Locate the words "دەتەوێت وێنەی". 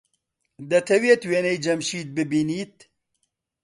0.71-1.61